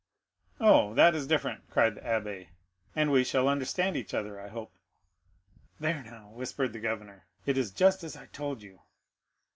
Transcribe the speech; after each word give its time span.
"Oh, 0.59 0.95
that 0.95 1.13
is 1.13 1.27
different," 1.27 1.69
cried 1.69 1.93
the 1.93 2.01
abbé; 2.01 2.47
"and 2.95 3.11
we 3.11 3.23
shall 3.23 3.47
understand 3.47 3.95
each 3.95 4.15
other, 4.15 4.39
I 4.41 4.47
hope." 4.47 4.73
"There, 5.79 6.01
now," 6.01 6.29
whispered 6.31 6.73
the 6.73 6.79
governor, 6.79 7.27
"it 7.45 7.55
is 7.55 7.69
just 7.69 8.03
as 8.03 8.17
I 8.17 8.25
told 8.25 8.63
you." 8.63 8.81